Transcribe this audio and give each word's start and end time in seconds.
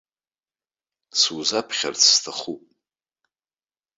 Сузаԥхьарц 1.19 2.01
сҭахуп. 2.13 2.63